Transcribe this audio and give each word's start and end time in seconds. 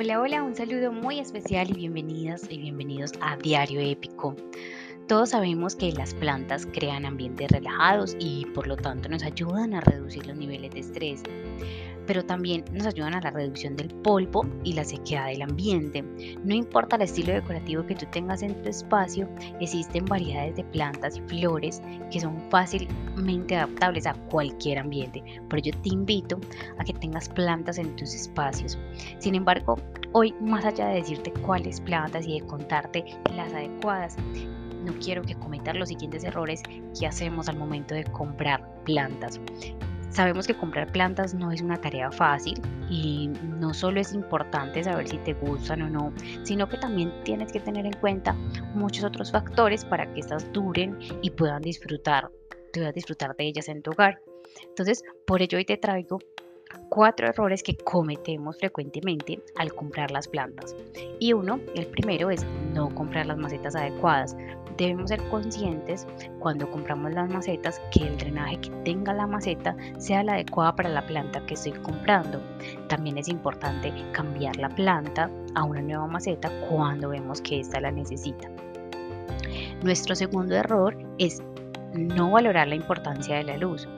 Hola, 0.00 0.20
hola, 0.20 0.44
un 0.44 0.54
saludo 0.54 0.92
muy 0.92 1.18
especial 1.18 1.70
y 1.70 1.72
bienvenidas 1.72 2.46
y 2.48 2.58
bienvenidos 2.58 3.10
a 3.20 3.36
Diario 3.36 3.80
Épico. 3.80 4.36
Todos 5.08 5.30
sabemos 5.30 5.74
que 5.74 5.90
las 5.90 6.14
plantas 6.14 6.68
crean 6.72 7.04
ambientes 7.04 7.50
relajados 7.50 8.14
y 8.20 8.46
por 8.54 8.68
lo 8.68 8.76
tanto 8.76 9.08
nos 9.08 9.24
ayudan 9.24 9.74
a 9.74 9.80
reducir 9.80 10.24
los 10.28 10.36
niveles 10.36 10.70
de 10.70 10.78
estrés 10.78 11.22
pero 12.08 12.24
también 12.24 12.64
nos 12.72 12.86
ayudan 12.86 13.14
a 13.14 13.20
la 13.20 13.30
reducción 13.30 13.76
del 13.76 13.88
polvo 13.88 14.46
y 14.64 14.72
la 14.72 14.82
sequedad 14.82 15.26
del 15.26 15.42
ambiente. 15.42 16.02
No 16.42 16.54
importa 16.54 16.96
el 16.96 17.02
estilo 17.02 17.34
decorativo 17.34 17.84
que 17.86 17.94
tú 17.94 18.06
tengas 18.10 18.42
en 18.42 18.60
tu 18.62 18.70
espacio, 18.70 19.28
existen 19.60 20.06
variedades 20.06 20.56
de 20.56 20.64
plantas 20.64 21.18
y 21.18 21.20
flores 21.20 21.82
que 22.10 22.18
son 22.18 22.40
fácilmente 22.50 23.56
adaptables 23.56 24.06
a 24.06 24.14
cualquier 24.30 24.78
ambiente. 24.78 25.22
Por 25.50 25.58
ello 25.58 25.72
te 25.82 25.90
invito 25.90 26.40
a 26.78 26.84
que 26.84 26.94
tengas 26.94 27.28
plantas 27.28 27.76
en 27.76 27.94
tus 27.94 28.14
espacios. 28.14 28.78
Sin 29.18 29.34
embargo, 29.34 29.76
hoy 30.12 30.34
más 30.40 30.64
allá 30.64 30.88
de 30.88 30.96
decirte 30.96 31.30
cuáles 31.44 31.78
plantas 31.78 32.26
y 32.26 32.40
de 32.40 32.46
contarte 32.46 33.04
las 33.36 33.52
adecuadas, 33.52 34.16
no 34.82 34.94
quiero 34.94 35.20
que 35.20 35.34
cometas 35.34 35.76
los 35.76 35.90
siguientes 35.90 36.24
errores 36.24 36.62
que 36.98 37.06
hacemos 37.06 37.50
al 37.50 37.58
momento 37.58 37.94
de 37.94 38.04
comprar 38.04 38.66
plantas. 38.84 39.38
Sabemos 40.10 40.46
que 40.46 40.54
comprar 40.54 40.90
plantas 40.90 41.34
no 41.34 41.52
es 41.52 41.60
una 41.60 41.80
tarea 41.80 42.10
fácil 42.10 42.60
y 42.90 43.28
no 43.58 43.74
solo 43.74 44.00
es 44.00 44.12
importante 44.14 44.82
saber 44.82 45.06
si 45.06 45.18
te 45.18 45.34
gustan 45.34 45.82
o 45.82 45.90
no, 45.90 46.12
sino 46.42 46.68
que 46.68 46.78
también 46.78 47.12
tienes 47.24 47.52
que 47.52 47.60
tener 47.60 47.86
en 47.86 47.92
cuenta 47.94 48.32
muchos 48.74 49.04
otros 49.04 49.30
factores 49.30 49.84
para 49.84 50.12
que 50.12 50.20
estas 50.20 50.50
duren 50.52 50.98
y 51.22 51.30
puedan 51.30 51.62
disfrutar, 51.62 52.30
puedas 52.72 52.94
disfrutar 52.94 53.36
de 53.36 53.44
ellas 53.44 53.68
en 53.68 53.82
tu 53.82 53.90
hogar. 53.90 54.20
Entonces, 54.62 55.02
por 55.26 55.42
ello 55.42 55.58
hoy 55.58 55.64
te 55.64 55.76
traigo 55.76 56.18
cuatro 56.88 57.28
errores 57.28 57.62
que 57.62 57.76
cometemos 57.76 58.58
frecuentemente 58.58 59.40
al 59.56 59.74
comprar 59.74 60.10
las 60.10 60.28
plantas. 60.28 60.74
Y 61.18 61.32
uno, 61.32 61.60
el 61.74 61.86
primero 61.86 62.30
es 62.30 62.44
no 62.74 62.94
comprar 62.94 63.26
las 63.26 63.38
macetas 63.38 63.76
adecuadas. 63.76 64.36
Debemos 64.76 65.10
ser 65.10 65.22
conscientes 65.28 66.06
cuando 66.38 66.70
compramos 66.70 67.12
las 67.12 67.28
macetas 67.30 67.80
que 67.92 68.06
el 68.06 68.16
drenaje 68.16 68.60
que 68.60 68.70
tenga 68.84 69.12
la 69.12 69.26
maceta 69.26 69.76
sea 69.98 70.22
la 70.22 70.34
adecuada 70.34 70.76
para 70.76 70.88
la 70.88 71.06
planta 71.06 71.44
que 71.46 71.54
estoy 71.54 71.72
comprando. 71.72 72.40
También 72.88 73.18
es 73.18 73.28
importante 73.28 73.92
cambiar 74.12 74.56
la 74.56 74.68
planta 74.68 75.30
a 75.54 75.64
una 75.64 75.82
nueva 75.82 76.06
maceta 76.06 76.50
cuando 76.68 77.08
vemos 77.08 77.40
que 77.40 77.60
ésta 77.60 77.80
la 77.80 77.90
necesita. 77.90 78.48
Nuestro 79.82 80.14
segundo 80.14 80.54
error 80.54 80.96
es 81.18 81.42
no 81.94 82.30
valorar 82.30 82.68
la 82.68 82.74
importancia 82.74 83.36
de 83.36 83.44
la 83.44 83.56
luz. 83.56 83.88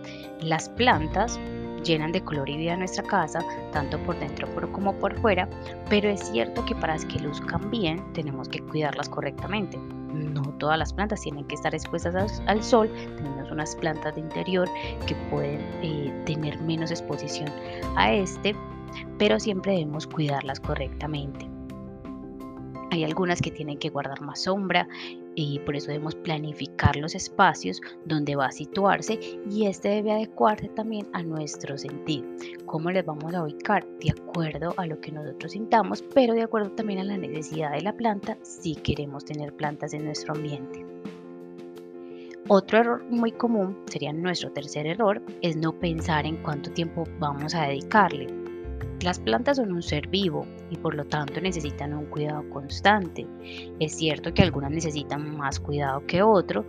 Las 0.41 0.69
plantas 0.71 1.39
llenan 1.85 2.13
de 2.13 2.23
color 2.23 2.49
y 2.49 2.57
vida 2.57 2.77
nuestra 2.77 3.03
casa, 3.03 3.45
tanto 3.73 3.99
por 3.99 4.19
dentro 4.19 4.49
como 4.73 4.95
por 4.99 5.19
fuera, 5.21 5.49
pero 5.89 6.09
es 6.09 6.21
cierto 6.31 6.65
que 6.65 6.75
para 6.75 6.97
que 6.99 7.19
luzcan 7.21 7.71
bien 7.71 8.13
tenemos 8.13 8.49
que 8.49 8.61
cuidarlas 8.61 9.09
correctamente. 9.09 9.79
No 10.13 10.43
todas 10.59 10.79
las 10.79 10.93
plantas 10.93 11.21
tienen 11.23 11.45
que 11.45 11.55
estar 11.55 11.75
expuestas 11.75 12.43
al, 12.47 12.63
sol, 12.63 12.91
tenemos 13.17 13.51
unas 13.51 13.75
plantas 13.77 14.15
de 14.15 14.21
interior 14.21 14.69
que 15.07 15.15
pueden 15.31 15.61
eh, 15.83 16.23
tener 16.27 16.61
menos 16.61 16.91
exposición 16.91 17.49
a 17.97 18.13
este, 18.13 18.55
pero 19.19 19.39
siempre 19.41 19.73
debemos 19.73 20.07
cuidarlas 20.07 20.61
correctamente. 20.61 21.50
Hay 22.91 23.05
algunas 23.05 23.41
que 23.41 23.51
tienen 23.51 23.79
que 23.79 23.89
guardar 23.89 24.21
más 24.21 24.43
sombra 24.43 24.89
y 25.37 25.61
por 25.61 25.77
eso 25.77 25.89
debemos 25.89 26.17
planificar 26.17 26.97
los 26.97 27.15
espacios 27.15 27.81
donde 28.05 28.35
va 28.35 28.47
a 28.47 28.53
situarse 28.53 29.19
y 29.49 29.67
este 29.67 29.89
debe 29.91 30.13
adecuarse 30.13 30.69
también 30.71 31.07
a 31.13 31.23
nuestro 31.23 31.79
sentido. 31.79 32.27
¿Cómo 32.67 32.91
les 32.91 33.07
vamos 33.07 33.33
a 33.35 33.45
ubicar? 33.45 33.87
De 34.01 34.11
acuerdo 34.11 34.75
a 34.77 34.87
lo 34.87 35.01
que 35.01 35.13
nosotros 35.13 35.53
sintamos, 35.53 36.03
pero 36.15 36.35
de 36.35 36.43
acuerdo 36.43 36.73
también 36.73 37.01
a 37.01 37.05
la 37.05 37.17
necesidad 37.17 37.73
de 37.73 37.83
la 37.83 37.97
planta 37.97 38.37
si 38.43 38.75
queremos 38.75 39.25
tener 39.25 39.55
plantas 39.55 39.95
en 39.95 40.05
nuestro 40.05 40.35
ambiente. 40.35 40.85
Otro 42.49 42.79
error 42.79 43.05
muy 43.09 43.31
común, 43.31 43.79
sería 43.87 44.13
nuestro 44.13 44.51
tercer 44.51 44.87
error, 44.87 45.23
es 45.41 45.57
no 45.57 45.73
pensar 45.79 46.27
en 46.27 46.43
cuánto 46.43 46.73
tiempo 46.73 47.05
vamos 47.21 47.55
a 47.55 47.69
dedicarle. 47.69 48.40
Las 49.03 49.19
plantas 49.19 49.57
son 49.57 49.73
un 49.73 49.83
ser 49.83 50.09
vivo 50.09 50.47
y 50.71 50.77
por 50.77 50.95
lo 50.95 51.05
tanto 51.05 51.41
necesitan 51.41 51.95
un 51.95 52.07
cuidado 52.07 52.49
constante. 52.51 53.27
Es 53.79 53.97
cierto 53.97 54.35
que 54.35 54.43
algunas 54.43 54.71
necesitan 54.71 55.37
más 55.37 55.59
cuidado 55.59 56.07
que 56.07 56.23
otros, 56.23 56.67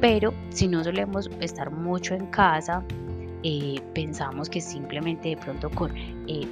pero 0.00 0.34
si 0.50 0.68
no 0.68 0.84
solemos 0.84 1.30
estar 1.40 1.70
mucho 1.70 2.14
en 2.14 2.26
casa, 2.26 2.84
eh, 3.42 3.80
pensamos 3.94 4.50
que 4.50 4.60
simplemente 4.60 5.30
de 5.30 5.36
pronto 5.38 5.70
con 5.70 5.96
eh, 5.96 6.46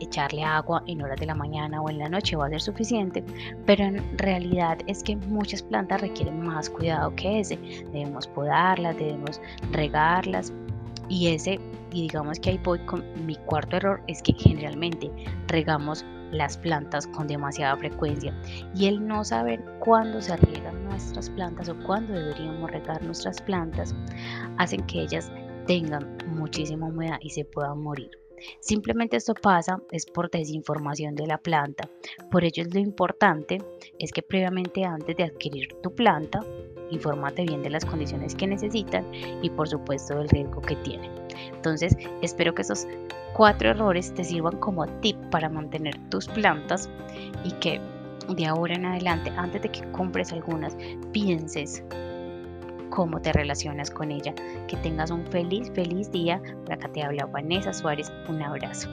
echarle 0.00 0.42
agua 0.42 0.82
en 0.86 1.00
horas 1.02 1.20
de 1.20 1.26
la 1.26 1.34
mañana 1.34 1.80
o 1.80 1.88
en 1.88 1.98
la 1.98 2.08
noche 2.08 2.34
va 2.36 2.46
a 2.46 2.50
ser 2.50 2.60
suficiente, 2.60 3.22
pero 3.66 3.84
en 3.84 4.18
realidad 4.18 4.78
es 4.88 5.02
que 5.02 5.16
muchas 5.16 5.62
plantas 5.62 6.00
requieren 6.00 6.44
más 6.44 6.68
cuidado 6.68 7.14
que 7.14 7.40
ese. 7.40 7.56
Debemos 7.92 8.26
podarlas, 8.26 8.96
debemos 8.96 9.40
regarlas 9.70 10.52
y 11.12 11.28
ese 11.28 11.60
y 11.92 12.02
digamos 12.02 12.40
que 12.40 12.48
ahí 12.48 12.60
voy 12.64 12.78
con 12.86 13.04
mi 13.26 13.36
cuarto 13.36 13.76
error 13.76 14.02
es 14.06 14.22
que 14.22 14.32
generalmente 14.32 15.10
regamos 15.46 16.06
las 16.30 16.56
plantas 16.56 17.06
con 17.06 17.28
demasiada 17.28 17.76
frecuencia 17.76 18.34
y 18.74 18.86
el 18.86 19.06
no 19.06 19.22
saber 19.22 19.62
cuándo 19.80 20.22
se 20.22 20.34
riegan 20.38 20.84
nuestras 20.84 21.28
plantas 21.28 21.68
o 21.68 21.76
cuándo 21.84 22.14
deberíamos 22.14 22.70
regar 22.70 23.04
nuestras 23.04 23.42
plantas 23.42 23.94
hacen 24.56 24.86
que 24.86 25.02
ellas 25.02 25.30
tengan 25.66 26.16
muchísima 26.28 26.86
humedad 26.86 27.18
y 27.20 27.28
se 27.28 27.44
puedan 27.44 27.82
morir. 27.82 28.10
Simplemente 28.60 29.18
esto 29.18 29.34
pasa 29.34 29.82
es 29.90 30.06
por 30.06 30.30
desinformación 30.30 31.14
de 31.14 31.26
la 31.26 31.36
planta. 31.36 31.90
Por 32.30 32.42
ello 32.42 32.62
es 32.62 32.72
lo 32.72 32.80
importante 32.80 33.58
es 33.98 34.12
que 34.12 34.22
previamente 34.22 34.84
antes 34.84 35.14
de 35.14 35.24
adquirir 35.24 35.68
tu 35.82 35.94
planta, 35.94 36.40
infórmate 36.92 37.44
bien 37.44 37.62
de 37.62 37.70
las 37.70 37.84
condiciones 37.84 38.34
que 38.34 38.46
necesitan 38.46 39.04
y 39.42 39.50
por 39.50 39.68
supuesto 39.68 40.16
del 40.16 40.28
riesgo 40.28 40.60
que 40.60 40.76
tienen. 40.76 41.10
Entonces, 41.52 41.96
espero 42.20 42.54
que 42.54 42.62
esos 42.62 42.86
cuatro 43.34 43.70
errores 43.70 44.14
te 44.14 44.24
sirvan 44.24 44.58
como 44.58 44.86
tip 45.00 45.16
para 45.30 45.48
mantener 45.48 45.96
tus 46.10 46.28
plantas 46.28 46.88
y 47.44 47.52
que 47.52 47.80
de 48.28 48.46
ahora 48.46 48.74
en 48.74 48.86
adelante, 48.86 49.32
antes 49.36 49.62
de 49.62 49.68
que 49.70 49.90
compres 49.92 50.32
algunas, 50.32 50.76
pienses 51.12 51.82
cómo 52.90 53.20
te 53.20 53.32
relacionas 53.32 53.90
con 53.90 54.10
ella. 54.10 54.34
Que 54.68 54.76
tengas 54.76 55.10
un 55.10 55.26
feliz, 55.26 55.70
feliz 55.74 56.10
día. 56.12 56.40
Por 56.64 56.74
acá 56.74 56.88
te 56.88 57.02
habla 57.02 57.26
Vanessa 57.26 57.72
Suárez. 57.72 58.12
Un 58.28 58.42
abrazo. 58.42 58.88